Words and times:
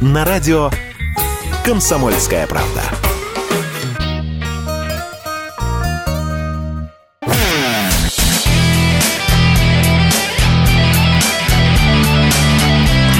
на 0.00 0.24
радио 0.24 0.70
«Комсомольская 1.64 2.46
правда». 2.46 2.82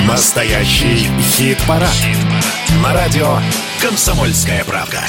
Настоящий 0.07 1.09
хит-парад. 1.21 1.91
На 2.83 2.93
радио 2.93 3.39
«Комсомольская 3.83 4.65
правда». 4.65 5.01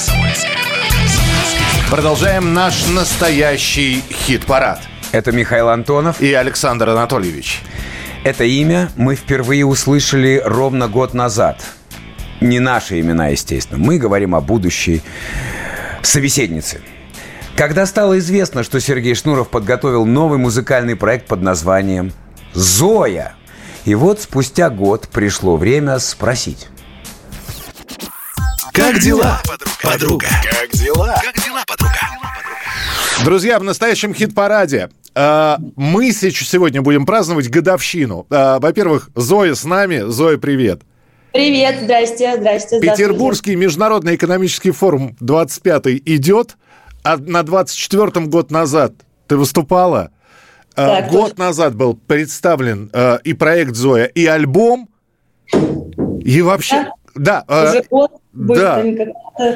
Продолжаем 1.92 2.54
наш 2.54 2.88
настоящий 2.88 4.04
хит-парад. 4.12 4.82
Это 5.12 5.32
Михаил 5.32 5.70
Антонов. 5.70 6.20
И 6.20 6.34
Александр 6.34 6.90
Анатольевич. 6.90 7.62
Это 8.24 8.44
имя 8.44 8.92
мы 8.98 9.16
впервые 9.16 9.66
услышали 9.66 10.42
ровно 10.44 10.88
год 10.88 11.14
назад. 11.14 11.64
Не 12.42 12.60
наши 12.60 13.00
имена, 13.00 13.28
естественно. 13.28 13.80
Мы 13.80 13.98
говорим 13.98 14.36
о 14.36 14.42
будущей 14.42 15.02
собеседнице. 16.02 16.82
Когда 17.56 17.86
стало 17.86 18.20
известно, 18.20 18.64
что 18.64 18.80
Сергей 18.80 19.16
Шнуров 19.16 19.50
подготовил 19.50 20.06
новый 20.06 20.38
музыкальный 20.38 20.96
проект 20.96 21.28
под 21.28 21.42
названием 21.42 22.14
«Зоя», 22.54 23.34
и 23.86 23.96
вот 23.96 24.22
спустя 24.22 24.70
год 24.70 25.08
пришло 25.10 25.58
время 25.58 26.00
спросить. 26.00 26.68
Как 28.74 29.00
дела, 29.00 29.42
подруга? 29.82 30.28
Как 30.44 30.70
дела? 30.72 31.20
Как 31.24 31.44
дела, 31.44 31.64
подруга? 31.68 32.00
Друзья, 33.26 33.60
в 33.60 33.64
настоящем 33.64 34.14
хит-параде 34.14 34.90
мы 35.76 36.12
сегодня 36.46 36.82
будем 36.82 37.06
праздновать 37.06 37.50
годовщину. 37.50 38.26
Э, 38.30 38.60
во-первых, 38.60 39.10
Зоя 39.16 39.54
с 39.54 39.66
нами. 39.66 40.04
Зоя, 40.10 40.38
привет. 40.38 40.82
Привет, 41.34 41.82
здрасте, 41.84 42.38
здрасте. 42.38 42.80
Петербургский 42.80 43.56
международный 43.56 44.16
экономический 44.16 44.72
форум 44.72 45.18
25-й 45.22 46.02
идет, 46.06 46.58
а 47.04 47.18
на 47.18 47.42
24-м 47.42 48.30
год 48.30 48.50
назад 48.50 48.94
ты 49.28 49.36
выступала. 49.36 50.12
Э, 50.78 50.88
так, 50.88 51.12
год 51.12 51.32
точно. 51.32 51.46
назад 51.46 51.76
был 51.76 51.96
представлен 51.96 52.90
и 53.24 53.34
проект 53.34 53.76
Зоя, 53.76 54.06
и 54.06 54.26
альбом, 54.26 54.90
и 56.22 56.42
вообще... 56.42 56.84
Да. 56.84 56.94
Да 57.16 57.44
Уже 57.48 57.84
год 57.90 58.12
да. 58.34 58.84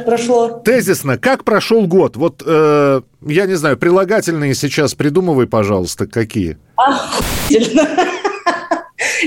прошло. 0.06 0.62
Тезисно, 0.64 1.18
как 1.18 1.44
прошел 1.44 1.88
год? 1.88 2.16
Вот, 2.16 2.44
э, 2.46 3.02
я 3.26 3.46
не 3.46 3.56
знаю, 3.56 3.78
прилагательные 3.78 4.54
сейчас 4.56 4.96
придумывай, 4.96 5.48
пожалуйста, 5.48 6.08
какие? 6.08 6.58
Охуительно. 6.76 7.88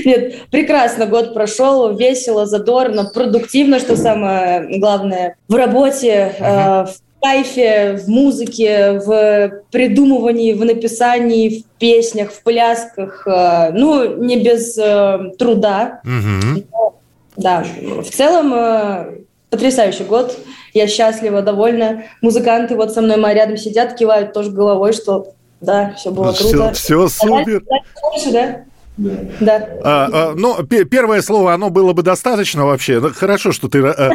Нет, 0.05 0.49
прекрасно 0.49 1.05
год 1.05 1.33
прошел, 1.33 1.95
весело, 1.95 2.45
задорно, 2.45 3.05
продуктивно, 3.05 3.79
что 3.79 3.95
самое 3.95 4.79
главное. 4.79 5.35
В 5.47 5.55
работе, 5.55 6.35
э, 6.37 6.85
в 6.85 6.95
кайфе, 7.21 7.99
в 8.03 8.07
музыке, 8.07 9.01
в 9.05 9.63
придумывании, 9.71 10.53
в 10.53 10.63
написании, 10.63 11.61
в 11.61 11.79
песнях, 11.79 12.31
в 12.31 12.43
плясках. 12.43 13.25
Э, 13.27 13.71
ну, 13.71 14.23
не 14.23 14.41
без 14.41 14.77
э, 14.77 15.31
труда. 15.37 16.01
Но, 16.03 16.96
да, 17.37 17.63
в 17.63 18.09
целом 18.09 18.53
э, 18.53 19.19
потрясающий 19.49 20.03
год. 20.03 20.37
Я 20.73 20.87
счастлива, 20.87 21.41
довольна. 21.41 22.03
Музыканты 22.21 22.75
вот 22.75 22.93
со 22.93 23.01
мной 23.01 23.33
рядом 23.33 23.57
сидят, 23.57 23.95
кивают 23.95 24.33
тоже 24.33 24.51
головой, 24.51 24.93
что 24.93 25.33
да, 25.61 25.93
все 25.97 26.11
было 26.11 26.33
круто. 26.33 26.73
Все, 26.73 27.07
все 27.07 27.07
супер. 27.07 27.63
А 27.69 28.11
дальше, 28.11 28.31
да? 28.31 28.63
Да. 28.97 29.69
А, 29.83 30.09
а, 30.11 30.33
ну, 30.35 30.63
первое 30.63 31.21
слово, 31.21 31.53
оно 31.53 31.69
было 31.69 31.93
бы 31.93 32.01
достаточно 32.01 32.65
вообще. 32.65 32.99
Ну, 32.99 33.11
хорошо, 33.13 33.51
что 33.51 33.67
ты, 33.67 33.85
а, 33.85 34.11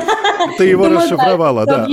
ты 0.58 0.64
его 0.64 0.88
расшифровала. 0.88 1.66
Да, 1.66 1.88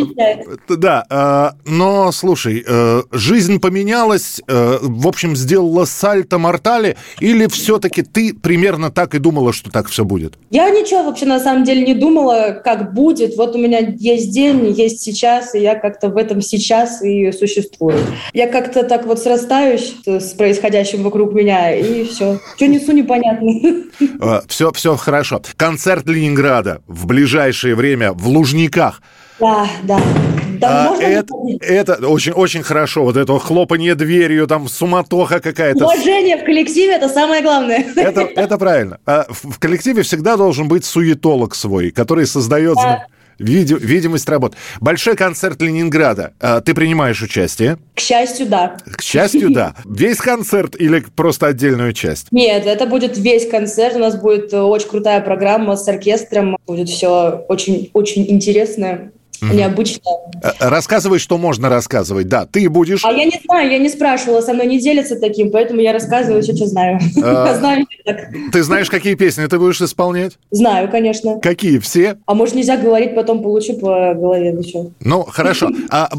да 0.67 1.05
а, 1.09 1.53
но, 1.65 2.11
слушай, 2.11 2.63
а, 2.67 3.03
жизнь 3.11 3.59
поменялась, 3.59 4.41
а, 4.47 4.79
в 4.81 5.07
общем, 5.07 5.35
сделала 5.35 5.85
сальто 5.85 6.37
мортали, 6.37 6.97
или 7.19 7.47
все-таки 7.47 8.01
ты 8.01 8.33
примерно 8.33 8.91
так 8.91 9.15
и 9.15 9.19
думала, 9.19 9.53
что 9.53 9.69
так 9.69 9.87
все 9.87 10.05
будет? 10.05 10.33
Я 10.49 10.69
ничего 10.69 11.03
вообще 11.03 11.25
на 11.25 11.39
самом 11.39 11.63
деле 11.63 11.85
не 11.85 11.93
думала, 11.93 12.59
как 12.63 12.93
будет. 12.93 13.37
Вот 13.37 13.55
у 13.55 13.59
меня 13.59 13.79
есть 13.79 14.31
день, 14.31 14.71
есть 14.71 15.01
сейчас, 15.01 15.55
и 15.55 15.59
я 15.59 15.75
как-то 15.75 16.09
в 16.09 16.17
этом 16.17 16.41
сейчас 16.41 17.01
и 17.01 17.31
существую. 17.31 17.97
Я 18.33 18.47
как-то 18.47 18.83
так 18.83 19.05
вот 19.05 19.19
срастаюсь 19.19 19.95
с 20.05 20.33
происходящим 20.33 21.03
вокруг 21.03 21.33
меня, 21.33 21.75
и 21.75 22.05
все. 22.05 22.39
Что 22.55 22.67
не 22.67 22.79
несу 22.79 22.91
непонятно. 22.91 23.49
Все, 24.47 24.71
все 24.71 24.95
хорошо. 24.95 25.41
Концерт 25.57 26.07
Ленинграда 26.07 26.81
в 26.87 27.05
ближайшее 27.05 27.75
время 27.75 28.13
в 28.13 28.29
Лужниках. 28.39 29.01
Да, 29.39 29.67
да. 29.83 29.99
Да, 30.59 30.93
а, 30.93 31.01
это, 31.01 31.33
это 31.61 32.07
очень, 32.07 32.33
очень 32.33 32.63
хорошо. 32.63 33.03
Вот 33.03 33.15
это 33.15 33.39
хлопанье 33.39 33.95
дверью, 33.95 34.45
там 34.45 34.67
суматоха 34.67 35.39
какая-то. 35.39 35.85
Уважение 35.85 36.35
в 36.35 36.43
коллективе 36.43 36.95
это 36.95 37.07
самое 37.07 37.41
главное. 37.41 37.85
Это, 37.95 38.21
это 38.21 38.57
правильно. 38.57 38.99
А 39.05 39.25
в, 39.29 39.51
в 39.53 39.59
коллективе 39.59 40.03
всегда 40.03 40.35
должен 40.35 40.67
быть 40.67 40.83
суетолог 40.83 41.55
свой, 41.55 41.91
который 41.91 42.25
создает. 42.25 42.75
Да. 42.75 43.05
Види, 43.39 43.73
видимость 43.73 44.27
работ. 44.29 44.55
Большой 44.81 45.15
концерт 45.15 45.61
Ленинграда. 45.61 46.33
А, 46.39 46.61
ты 46.61 46.73
принимаешь 46.73 47.21
участие? 47.21 47.77
К 47.95 47.99
счастью, 47.99 48.47
да. 48.47 48.77
К 48.85 49.01
счастью, 49.01 49.51
да. 49.51 49.75
Весь 49.85 50.17
концерт 50.17 50.75
или 50.79 51.03
просто 51.15 51.47
отдельную 51.47 51.93
часть? 51.93 52.27
Нет, 52.31 52.65
это 52.65 52.85
будет 52.85 53.17
весь 53.17 53.49
концерт. 53.49 53.95
У 53.95 53.99
нас 53.99 54.15
будет 54.15 54.53
очень 54.53 54.89
крутая 54.89 55.21
программа 55.21 55.77
с 55.77 55.87
оркестром. 55.87 56.57
Будет 56.67 56.89
все 56.89 57.45
очень, 57.47 57.89
очень 57.93 58.29
интересное 58.29 59.11
mm 59.41 59.59
необычно. 59.59 60.01
Э, 60.41 60.51
рассказывай, 60.59 61.19
что 61.19 61.37
можно 61.37 61.69
рассказывать. 61.69 62.27
Да, 62.27 62.45
ты 62.45 62.69
будешь... 62.69 63.03
А 63.03 63.11
я 63.11 63.25
не 63.25 63.39
знаю, 63.45 63.69
я 63.71 63.77
не 63.77 63.89
спрашивала, 63.89 64.41
со 64.41 64.53
мной 64.53 64.67
не 64.67 64.79
делятся 64.79 65.17
таким, 65.19 65.51
поэтому 65.51 65.81
я 65.81 65.91
рассказываю 65.91 66.41
все, 66.41 66.55
что 66.55 66.65
знаю. 66.65 66.99
А, 67.29 67.53
знаю 67.55 67.85
Ты 68.51 68.63
знаешь, 68.63 68.89
какие 68.89 69.15
песни 69.15 69.45
ты 69.45 69.59
будешь 69.59 69.81
исполнять? 69.81 70.37
Знаю, 70.51 70.89
конечно. 70.89 71.39
Какие? 71.39 71.79
Все? 71.79 72.17
А 72.25 72.33
может, 72.33 72.55
нельзя 72.55 72.77
говорить, 72.77 73.15
потом 73.15 73.41
получу 73.43 73.73
по 73.73 74.13
голове 74.13 74.49
еще. 74.49 74.91
Ну, 75.01 75.23
хорошо. 75.23 75.69
А 75.91 76.09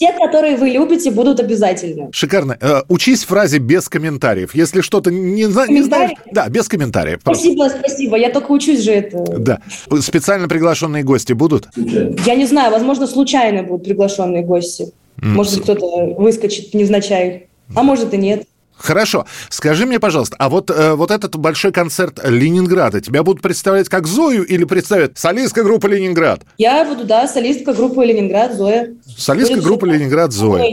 все, 0.00 0.12
которые 0.12 0.56
вы 0.56 0.70
любите, 0.70 1.10
будут 1.10 1.40
обязательно. 1.40 2.08
Шикарно. 2.12 2.56
Э, 2.58 2.82
учись 2.88 3.24
фразе 3.24 3.58
без 3.58 3.88
комментариев. 3.88 4.54
Если 4.54 4.80
что-то 4.80 5.10
не, 5.10 5.44
не 5.44 5.46
знаешь... 5.46 6.12
Да, 6.32 6.48
без 6.48 6.68
комментариев. 6.68 7.20
Спасибо, 7.20 7.68
спасибо. 7.68 8.16
Я 8.16 8.30
только 8.30 8.50
учусь 8.50 8.80
же 8.80 8.92
это. 8.92 9.18
Да. 9.38 9.60
Специально 10.00 10.48
приглашенные 10.48 11.02
гости 11.02 11.34
будут? 11.34 11.68
Я 11.76 12.34
не 12.34 12.46
знаю, 12.46 12.59
возможно, 12.68 13.06
случайно 13.06 13.62
будут 13.62 13.84
приглашенные 13.84 14.42
гости. 14.42 14.92
Может 15.16 15.54
быть, 15.54 15.62
кто-то 15.62 16.14
выскочит 16.18 16.74
невзначай, 16.74 17.48
а 17.74 17.82
может 17.82 18.12
и 18.12 18.18
нет. 18.18 18.44
Хорошо. 18.80 19.26
Скажи 19.50 19.84
мне, 19.84 20.00
пожалуйста, 20.00 20.36
а 20.38 20.48
вот, 20.48 20.70
э, 20.70 20.94
вот 20.94 21.10
этот 21.10 21.36
большой 21.36 21.70
концерт 21.70 22.18
Ленинграда, 22.24 23.02
тебя 23.02 23.22
будут 23.22 23.42
представлять 23.42 23.90
как 23.90 24.06
Зою 24.06 24.42
или 24.42 24.64
представят 24.64 25.18
солистка 25.18 25.62
группы 25.62 25.88
Ленинград? 25.88 26.42
Я 26.56 26.84
буду, 26.86 27.04
да, 27.04 27.28
солистка 27.28 27.74
группы 27.74 28.02
Ленинград 28.04 28.54
Зоя. 28.54 28.94
Солистка 29.18 29.60
группы 29.60 29.86
Ленинград 29.86 30.32
Зоя. 30.32 30.64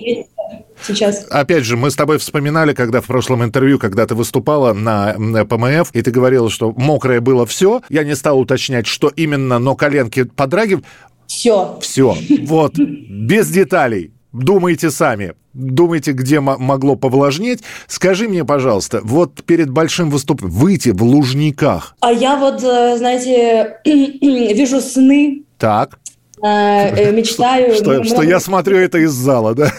Сейчас. 0.81 1.25
Опять 1.29 1.65
же, 1.65 1.75
мы 1.75 1.89
с 1.89 1.95
тобой 1.95 2.17
вспоминали, 2.17 2.73
когда 2.73 3.01
в 3.01 3.05
прошлом 3.05 3.43
интервью, 3.43 3.79
когда 3.79 4.05
ты 4.05 4.15
выступала 4.15 4.73
на, 4.73 5.17
на 5.17 5.43
ПМФ, 5.43 5.89
и 5.91 6.01
ты 6.01 6.11
говорила, 6.11 6.49
что 6.49 6.71
мокрое 6.77 7.19
было 7.19 7.45
все. 7.45 7.81
Я 7.89 8.03
не 8.03 8.15
стал 8.15 8.39
уточнять, 8.39 8.85
что 8.85 9.11
именно, 9.15 9.59
но 9.59 9.75
коленки 9.75 10.23
подрагивают. 10.23 10.85
Все. 11.27 11.77
Все. 11.81 12.15
Вот. 12.43 12.77
Без 12.77 13.49
деталей. 13.49 14.11
Думайте 14.33 14.91
сами. 14.91 15.33
Думайте, 15.53 16.11
где 16.11 16.39
могло 16.39 16.95
повлажнеть. 16.95 17.63
Скажи 17.87 18.27
мне, 18.27 18.45
пожалуйста, 18.45 19.01
вот 19.03 19.43
перед 19.43 19.71
большим 19.71 20.11
выступлением 20.11 20.55
выйти 20.59 20.89
в 20.89 21.03
Лужниках. 21.03 21.95
А 21.99 22.11
я 22.11 22.35
вот, 22.37 22.63
э, 22.63 22.97
знаете, 22.97 23.77
вижу 23.85 24.79
сны. 24.81 25.43
Так. 25.57 25.99
Э, 26.41 26.89
э, 26.95 27.11
мечтаю. 27.11 27.73
Что, 27.73 28.03
что 28.03 28.21
я 28.21 28.39
смотрю 28.39 28.77
это 28.77 28.99
из 28.99 29.11
зала, 29.11 29.55
да? 29.55 29.71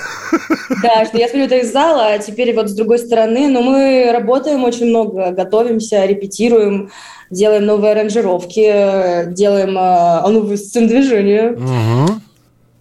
Да, 0.83 1.05
что 1.07 1.17
я 1.17 1.29
смотрю 1.29 1.47
это 1.47 1.59
из 1.59 1.73
зала, 1.73 2.09
а 2.09 2.19
теперь 2.19 2.55
вот 2.55 2.69
с 2.69 2.75
другой 2.75 2.99
стороны. 2.99 3.49
Но 3.49 3.63
мы 3.63 4.11
работаем 4.13 4.65
очень 4.65 4.87
много, 4.87 5.31
готовимся, 5.31 6.05
репетируем 6.05 6.91
делаем 7.31 7.67
новые 7.67 7.93
аранжировки, 7.93 9.33
делаем 9.33 9.77
э, 9.79 10.29
новые 10.31 10.57
сцены 10.57 10.89
движения. 10.89 11.53
Угу. 11.53 12.21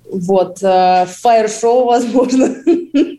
Вот, 0.10 0.60
фаер-шоу, 0.60 1.86
возможно, 1.86 2.48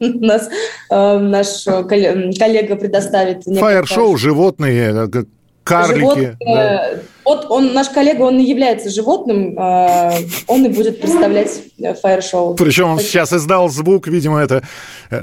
нас 0.00 0.49
э, 0.90 1.19
наш 1.19 1.64
коллега 1.87 2.76
предоставит. 2.76 3.44
Фаер-шоу, 3.44 4.16
животные, 4.16 5.08
карлики. 5.64 5.99
Животные, 6.00 6.37
да. 6.40 6.90
Вот 7.28 7.50
он, 7.50 7.75
наш 7.75 7.90
коллега, 7.90 8.22
он 8.22 8.38
не 8.38 8.48
является 8.48 8.88
животным, 8.88 9.54
он 9.58 10.64
и 10.64 10.69
будет 10.69 10.98
представлять 10.98 11.60
фаер-шоу. 12.00 12.54
Причем 12.54 12.88
он 12.88 13.00
сейчас 13.00 13.34
издал 13.34 13.69
звук, 13.69 14.08
видимо, 14.08 14.38
это... 14.38 14.62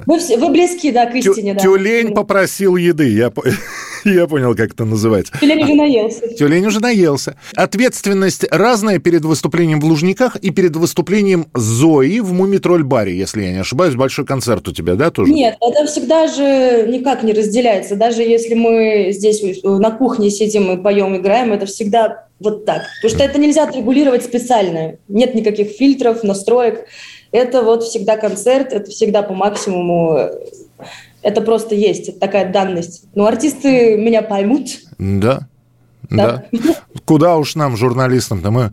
Вы, 0.05 0.19
все, 0.19 0.37
вы 0.37 0.49
близки, 0.49 0.91
да, 0.91 1.07
к 1.07 1.15
истине, 1.15 1.53
Тю, 1.53 1.57
да. 1.57 1.63
Тюлень 1.63 2.13
попросил 2.13 2.75
еды, 2.75 3.09
я... 3.09 3.31
Я 4.15 4.27
понял, 4.27 4.55
как 4.55 4.73
это 4.73 4.85
называется. 4.85 5.33
Тюлень 5.39 5.63
уже 5.63 5.73
наелся. 5.73 6.27
Тюлень 6.37 6.65
уже 6.67 6.79
наелся. 6.79 7.35
Ответственность 7.55 8.45
разная 8.51 8.99
перед 8.99 9.25
выступлением 9.25 9.79
в 9.81 9.85
Лужниках 9.85 10.35
и 10.35 10.51
перед 10.51 10.75
выступлением 10.75 11.47
Зои 11.55 12.19
в 12.19 12.31
Мумитроль-баре, 12.31 13.17
если 13.17 13.43
я 13.43 13.51
не 13.51 13.59
ошибаюсь. 13.59 13.95
Большой 13.95 14.25
концерт 14.25 14.67
у 14.67 14.71
тебя, 14.71 14.93
да, 14.93 15.09
тоже? 15.09 15.31
Нет, 15.31 15.57
это 15.59 15.87
всегда 15.87 16.27
же 16.27 16.87
никак 16.87 17.23
не 17.23 17.33
разделяется. 17.33 17.95
Даже 17.95 18.21
если 18.21 18.53
мы 18.53 19.07
здесь 19.11 19.41
на 19.63 19.89
кухне 19.89 20.29
сидим 20.29 20.71
и 20.71 20.81
поем, 20.81 21.17
играем, 21.17 21.51
это 21.51 21.65
всегда 21.65 22.27
вот 22.39 22.65
так. 22.65 22.83
Потому 23.01 23.17
что 23.17 23.23
это 23.23 23.39
нельзя 23.39 23.63
отрегулировать 23.63 24.23
специально. 24.23 24.97
Нет 25.07 25.33
никаких 25.33 25.69
фильтров, 25.69 26.23
настроек. 26.23 26.85
Это 27.31 27.63
вот 27.63 27.83
всегда 27.83 28.17
концерт, 28.17 28.71
это 28.71 28.91
всегда 28.91 29.23
по 29.23 29.33
максимуму 29.33 30.29
это 31.25 31.41
просто 31.41 31.73
есть, 31.73 32.19
такая 32.19 32.51
данность. 32.51 33.05
Но 33.15 33.25
артисты 33.25 33.97
меня 33.97 34.21
поймут. 34.21 34.69
Да. 34.99 35.47
Да. 36.09 36.45
да. 36.51 36.59
Куда 37.05 37.37
уж 37.37 37.55
нам, 37.55 37.77
журналистам-то, 37.77 38.51
мы 38.51 38.71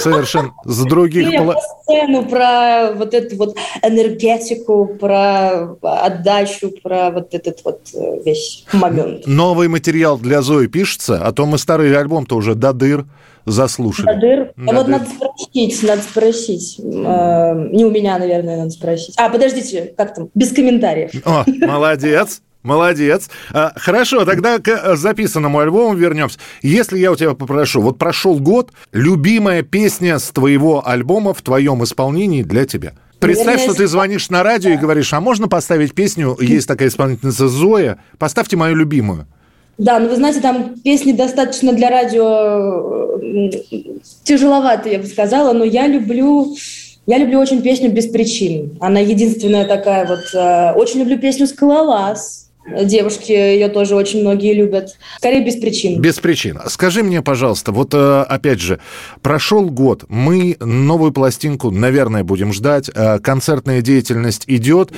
совершенно 0.00 0.52
с 0.64 0.84
других... 0.84 1.30
Я 1.30 1.42
про 1.42 1.54
сцену, 1.60 2.24
про 2.24 2.92
вот 2.94 3.14
эту 3.14 3.36
вот 3.36 3.56
энергетику, 3.82 4.86
про 4.98 5.76
отдачу, 5.82 6.72
про 6.82 7.10
вот 7.10 7.34
этот 7.34 7.60
вот 7.64 7.80
э, 7.94 8.22
весь 8.24 8.64
момент. 8.72 9.26
Новый 9.26 9.68
материал 9.68 10.18
для 10.18 10.42
Зои 10.42 10.66
пишется, 10.66 11.20
а 11.22 11.32
то 11.32 11.46
мы 11.46 11.58
старый 11.58 11.96
альбом-то 11.96 12.36
уже 12.36 12.54
до 12.54 12.72
дыр 12.72 13.06
заслушали. 13.46 14.06
Надыр. 14.06 14.52
А 14.66 14.72
вот 14.74 14.88
надо 14.88 15.06
спросить, 15.06 15.82
надо 15.82 16.02
спросить. 16.02 16.78
Э, 16.78 17.68
не 17.70 17.84
у 17.84 17.90
меня, 17.90 18.18
наверное, 18.18 18.58
надо 18.58 18.70
спросить. 18.70 19.14
А, 19.16 19.28
подождите, 19.28 19.94
как 19.96 20.14
там? 20.14 20.28
Без 20.34 20.52
комментариев. 20.52 21.10
О, 21.24 21.44
молодец. 21.46 22.42
Молодец. 22.68 23.30
А, 23.50 23.72
хорошо, 23.76 24.26
тогда 24.26 24.58
к 24.58 24.68
э, 24.68 24.94
записанному 24.94 25.58
альбому 25.58 25.94
вернемся. 25.94 26.38
Если 26.60 26.98
я 26.98 27.10
у 27.10 27.16
тебя 27.16 27.32
попрошу, 27.32 27.80
вот 27.80 27.96
прошел 27.96 28.38
год, 28.38 28.72
любимая 28.92 29.62
песня 29.62 30.18
с 30.18 30.30
твоего 30.30 30.86
альбома 30.86 31.32
в 31.32 31.40
твоем 31.40 31.82
исполнении 31.82 32.42
для 32.42 32.66
тебя. 32.66 32.92
Представь, 33.20 33.46
Наверное, 33.46 33.72
что 33.72 33.82
ты 33.82 33.86
звонишь 33.86 34.28
на 34.28 34.42
радио 34.42 34.72
и 34.72 34.76
говоришь, 34.76 35.14
а 35.14 35.20
можно 35.22 35.48
поставить 35.48 35.94
песню, 35.94 36.36
есть 36.38 36.68
такая 36.68 36.88
исполнительница 36.88 37.48
Зоя, 37.48 38.00
поставьте 38.18 38.58
мою 38.58 38.76
любимую. 38.76 39.26
Да, 39.78 39.98
ну 39.98 40.10
вы 40.10 40.16
знаете, 40.16 40.40
там 40.40 40.74
песни 40.80 41.12
достаточно 41.12 41.72
для 41.72 41.88
радио 41.88 43.18
тяжеловато, 44.24 44.90
я 44.90 44.98
бы 44.98 45.06
сказала, 45.06 45.54
но 45.54 45.64
я 45.64 45.86
люблю, 45.86 46.54
я 47.06 47.16
люблю 47.16 47.40
очень 47.40 47.62
песню 47.62 47.90
«Без 47.90 48.08
причин». 48.08 48.76
Она 48.78 49.00
единственная 49.00 49.64
такая 49.64 50.06
вот... 50.06 50.34
Э, 50.34 50.74
очень 50.74 51.00
люблю 51.00 51.18
песню 51.18 51.46
«Скалолаз». 51.46 52.47
Девушки 52.84 53.32
ее 53.32 53.68
тоже 53.68 53.94
очень 53.94 54.20
многие 54.20 54.52
любят. 54.54 54.96
Скорее, 55.18 55.44
без 55.44 55.56
причин. 55.56 56.00
Без 56.00 56.18
причин. 56.18 56.60
Скажи 56.66 57.02
мне, 57.02 57.22
пожалуйста, 57.22 57.72
вот 57.72 57.94
э, 57.94 58.22
опять 58.22 58.60
же, 58.60 58.78
прошел 59.22 59.70
год, 59.70 60.04
мы 60.08 60.56
новую 60.60 61.12
пластинку, 61.12 61.70
наверное, 61.70 62.24
будем 62.24 62.52
ждать, 62.52 62.90
э, 62.94 63.18
концертная 63.20 63.80
деятельность 63.80 64.44
идет. 64.46 64.92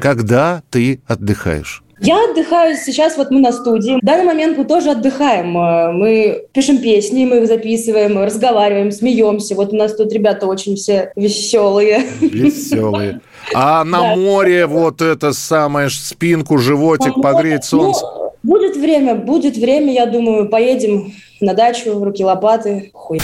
Когда 0.00 0.62
ты 0.70 1.00
отдыхаешь? 1.06 1.82
Я 2.00 2.30
отдыхаю 2.30 2.76
сейчас, 2.76 3.16
вот 3.16 3.30
мы 3.30 3.40
на 3.40 3.52
студии. 3.52 3.98
В 4.00 4.04
данный 4.04 4.24
момент 4.24 4.56
мы 4.56 4.64
тоже 4.64 4.90
отдыхаем. 4.90 5.56
Э, 5.58 5.92
мы 5.92 6.44
пишем 6.52 6.78
песни, 6.78 7.24
мы 7.24 7.38
их 7.38 7.46
записываем, 7.46 8.18
разговариваем, 8.18 8.92
смеемся. 8.92 9.54
Вот 9.54 9.72
у 9.72 9.76
нас 9.76 9.94
тут 9.94 10.12
ребята 10.12 10.46
очень 10.46 10.76
все 10.76 11.12
веселые. 11.16 12.06
Веселые. 12.20 13.20
А 13.54 13.84
на 13.84 14.14
море 14.14 14.66
вот 14.66 15.02
это 15.02 15.32
самое 15.32 15.90
спинку, 15.90 16.58
животик 16.58 17.14
погреть 17.20 17.64
солнце. 17.64 18.04
Ну, 18.04 18.32
будет 18.42 18.76
время, 18.76 19.14
будет 19.14 19.56
время, 19.56 19.92
я 19.92 20.06
думаю, 20.06 20.48
поедем 20.48 21.12
на 21.40 21.54
дачу, 21.54 22.02
руки 22.02 22.24
лопаты. 22.24 22.90
Хуй. 22.92 23.20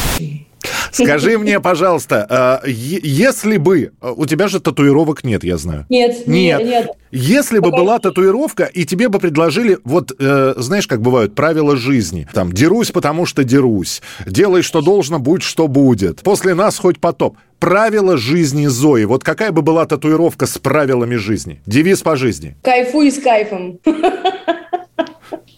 Скажи 0.95 1.39
мне, 1.39 1.61
пожалуйста, 1.61 2.27
а, 2.29 2.63
если 2.67 3.57
бы... 3.57 3.93
А, 4.01 4.13
у 4.13 4.27
тебя 4.27 4.49
же 4.49 4.61
татуировок 4.61 5.25
нет, 5.25 5.45
я 5.45 5.57
знаю. 5.57 5.87
Нет, 5.89 6.27
нет. 6.27 6.65
нет. 6.65 6.91
Если 7.11 7.59
бы 7.59 7.71
была 7.71 7.99
татуировка, 7.99 8.65
и 8.65 8.85
тебе 8.85 9.09
бы 9.09 9.19
предложили, 9.21 9.79
вот, 9.85 10.13
э, 10.19 10.55
знаешь, 10.57 10.89
как 10.89 11.01
бывают, 11.01 11.35
правила 11.35 11.77
жизни. 11.77 12.27
Там, 12.33 12.53
дерусь, 12.53 12.91
потому 12.91 13.25
что 13.25 13.45
дерусь. 13.45 14.03
Делай, 14.27 14.63
что 14.63 14.81
должно, 14.81 15.19
будь, 15.19 15.43
что 15.43 15.69
будет. 15.69 16.23
После 16.23 16.55
нас 16.55 16.79
хоть 16.79 16.99
потоп. 16.99 17.37
Правила 17.61 18.17
жизни 18.17 18.67
Зои. 18.67 19.05
Вот 19.05 19.23
какая 19.23 19.53
бы 19.53 19.63
была 19.63 19.87
татуировка 19.87 20.47
с 20.47 20.59
правилами 20.59 21.15
жизни? 21.15 21.63
Девиз 21.67 22.03
по 22.03 22.17
жизни. 22.17 22.57
Кайфуй 22.63 23.11
с 23.11 23.21
кайфом. 23.21 23.79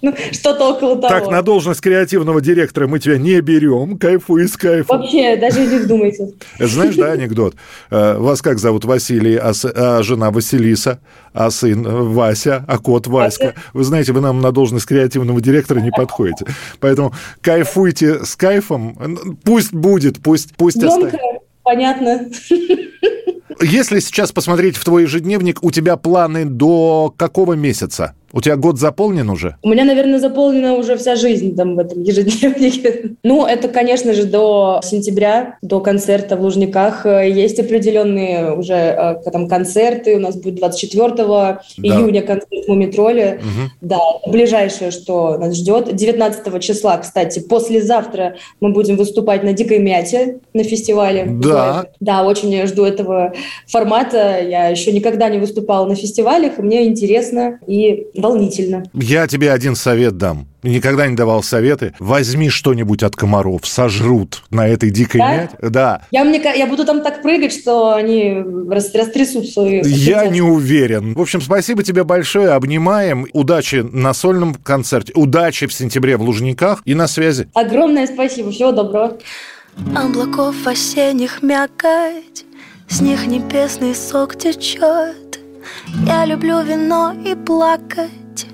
Ну, 0.07 0.15
что-то 0.31 0.73
около 0.73 0.95
того. 0.97 1.09
Так, 1.09 1.29
на 1.29 1.43
должность 1.43 1.81
креативного 1.81 2.41
директора 2.41 2.87
мы 2.87 3.01
тебя 3.01 3.19
не 3.19 3.41
берем. 3.41 3.99
Кайфуй 3.99 4.45
из 4.45 4.57
кайфа. 4.57 4.97
Вообще, 4.97 5.37
даже 5.37 5.67
не 5.67 5.79
вдумайся. 5.79 6.31
Знаешь, 6.61 6.95
да, 6.95 7.11
анекдот? 7.11 7.57
Э, 7.91 8.17
вас 8.17 8.41
как 8.41 8.61
зовут? 8.61 8.85
Василий, 8.85 9.37
а, 9.37 9.53
а 9.75 10.03
жена 10.05 10.31
Василиса, 10.31 11.01
а 11.33 11.51
сын 11.51 11.83
Вася, 12.13 12.65
а 12.69 12.79
кот 12.79 13.09
Васька. 13.09 13.55
Вы 13.73 13.83
знаете, 13.83 14.13
вы 14.13 14.21
нам 14.21 14.41
на 14.41 14.53
должность 14.53 14.87
креативного 14.87 15.41
директора 15.41 15.81
не 15.81 15.91
подходите. 15.91 16.47
Поэтому 16.79 17.13
кайфуйте 17.41 18.25
с 18.25 18.37
кайфом. 18.37 19.37
Пусть 19.43 19.75
будет, 19.75 20.23
пусть, 20.23 20.55
пусть 20.57 20.81
останется. 20.85 21.19
Понятно. 21.65 22.31
Если 23.61 24.01
сейчас 24.01 24.31
посмотреть 24.33 24.77
в 24.77 24.85
твой 24.85 25.03
ежедневник, 25.03 25.65
у 25.65 25.71
тебя 25.73 25.97
планы 25.97 26.45
до 26.45 27.13
какого 27.17 27.55
месяца? 27.55 28.15
У 28.33 28.41
тебя 28.41 28.57
год 28.57 28.79
заполнен 28.79 29.29
уже? 29.31 29.57
У 29.63 29.69
меня, 29.69 29.85
наверное, 29.85 30.19
заполнена 30.19 30.75
уже 30.75 30.97
вся 30.97 31.17
жизнь 31.17 31.57
там 31.57 31.77
в 31.77 31.79
этом 31.79 32.03
ежедневнике. 32.03 33.13
Ну, 33.23 33.45
это, 33.45 33.69
конечно 33.69 34.13
же, 34.13 34.25
до 34.25 34.81
сентября, 34.85 35.59
до 35.61 35.81
концерта 35.81 36.37
в 36.37 36.43
Лужниках. 36.43 37.05
Есть 37.07 37.59
определенные 37.59 38.53
уже 38.53 38.75
э, 38.75 39.31
там 39.31 39.49
концерты. 39.49 40.17
У 40.17 40.21
нас 40.21 40.37
будет 40.37 40.57
24 40.57 41.15
да. 41.17 41.61
июня 41.83 42.23
концерт 42.23 42.67
в 42.67 42.69
Мумитроле. 42.69 43.41
Угу. 43.41 43.71
Да, 43.81 43.99
ближайшее, 44.27 44.91
что 44.91 45.39
нас 45.39 45.57
ждет. 45.57 45.95
19 45.95 46.63
числа, 46.63 46.99
кстати, 46.99 47.41
послезавтра 47.41 48.37
мы 48.61 48.73
будем 48.73 48.97
выступать 48.97 49.43
на 49.43 49.53
Дикой 49.53 49.79
Мяте 49.79 50.39
на 50.55 50.63
фестивале. 50.63 51.27
Да. 51.27 51.87
Да, 52.01 52.25
очень 52.25 52.67
жду 52.67 52.85
этого 52.85 53.33
формата. 53.67 54.41
Я 54.41 54.69
еще 54.69 54.93
никогда 54.93 55.29
не 55.29 55.39
выступала 55.39 55.87
на 55.87 55.95
фестивалях, 55.95 56.59
мне 56.59 56.87
интересно 56.87 57.59
и 57.67 58.07
волнительно. 58.29 58.85
Я 58.93 59.27
тебе 59.27 59.53
один 59.53 59.77
совет 59.77 60.17
дам. 60.17 60.47
Никогда 60.63 61.07
не 61.07 61.15
давал 61.15 61.43
советы. 61.43 61.95
Возьми 61.99 62.49
что-нибудь 62.51 63.03
от 63.03 63.15
комаров, 63.15 63.67
сожрут 63.67 64.43
на 64.51 64.67
этой 64.67 64.91
дикой 64.91 65.21
да? 65.21 65.37
мяте. 65.37 65.57
Да. 65.63 66.03
Я, 66.11 66.25
мне, 66.25 66.43
я 66.57 66.67
буду 66.67 66.85
там 66.85 67.03
так 67.03 67.23
прыгать, 67.23 67.53
что 67.53 67.95
они 67.95 68.43
растрясутся. 68.69 69.63
Я 69.63 70.27
не 70.27 70.43
уверен. 70.43 71.15
В 71.15 71.21
общем, 71.21 71.41
спасибо 71.41 71.83
тебе 71.83 72.05
большое. 72.05 72.51
Обнимаем. 72.51 73.27
Удачи 73.33 73.77
на 73.77 74.13
сольном 74.13 74.55
концерте. 74.55 75.13
Удачи 75.15 75.67
в 75.67 75.73
сентябре 75.73 76.17
в 76.17 76.23
Лужниках. 76.23 76.83
И 76.85 76.95
на 76.95 77.07
связи. 77.07 77.49
Огромное 77.55 78.07
спасибо. 78.07 78.51
Всего 78.51 78.73
доброго. 78.73 79.19
Облаков 79.95 80.67
осенних 80.67 81.43
мякоть, 81.43 82.45
С 82.89 83.01
них 83.01 83.27
небесный 83.27 83.95
сок 83.95 84.37
течет. 84.37 85.26
Я 86.07 86.25
люблю 86.25 86.63
вино 86.63 87.15
и 87.25 87.35
плакать 87.35 88.47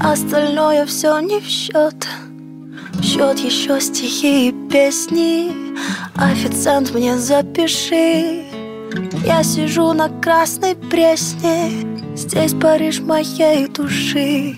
Остальное 0.00 0.86
все 0.86 1.18
не 1.20 1.40
в 1.40 1.44
счет 1.46 2.06
В 2.94 3.02
счет 3.02 3.38
еще 3.38 3.80
стихи 3.80 4.48
и 4.48 4.52
песни. 4.70 5.52
Официант 6.16 6.92
мне 6.94 7.18
запиши. 7.18 8.44
Я 9.24 9.42
сижу 9.42 9.92
на 9.92 10.08
красной 10.20 10.74
пресне. 10.74 11.70
Здесь 12.16 12.54
Париж 12.54 13.00
моей 13.00 13.68
души. 13.68 14.56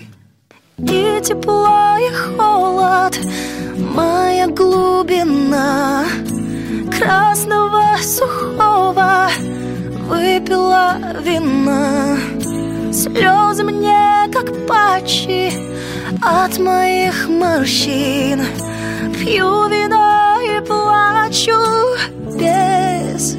И 0.77 1.21
тепло, 1.23 1.97
и 1.97 2.13
холод. 2.13 3.19
Моя 3.95 4.47
глубина 4.47 6.05
Красного 6.97 7.97
сухого 8.01 8.66
выпила 10.17 10.97
вина. 11.21 12.17
Слезы 12.91 13.63
мне 13.63 14.27
как 14.33 14.47
патчи 14.67 15.53
от 16.21 16.57
моих 16.57 17.29
морщин. 17.29 18.41
Пью 19.19 19.67
вино 19.67 20.39
и 20.41 20.59
плачу 20.65 21.61
без 22.39 23.35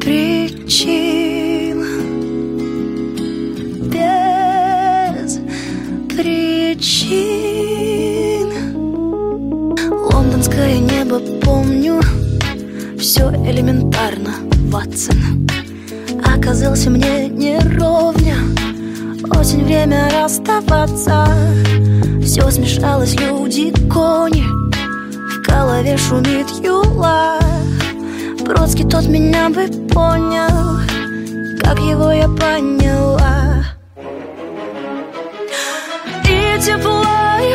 причин. 0.00 1.78
Без 3.94 5.38
причин. 6.16 7.28
Лондонское 10.10 10.78
небо 10.78 11.20
помню 11.42 12.00
Все 12.98 13.30
элементарно 13.30 14.53
Ватсон 14.74 15.46
Оказался 16.24 16.90
мне 16.90 17.28
не 17.28 17.60
ровня 17.78 18.34
Осень, 19.30 19.64
время 19.64 20.10
расставаться. 20.10 21.26
Все 22.20 22.50
смешалось, 22.50 23.14
люди, 23.14 23.72
кони. 23.88 24.42
В 24.42 25.46
голове 25.46 25.96
шумит 25.96 26.50
юла. 26.60 27.38
Бродский 28.44 28.86
тот 28.88 29.06
меня 29.06 29.48
бы 29.48 29.68
понял. 29.88 30.80
Как 31.60 31.78
его 31.78 32.10
я 32.10 32.28
поняла? 32.28 33.64
И 36.24 36.60
тепло, 36.60 37.04
и 37.40 37.54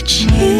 причин 0.00 0.59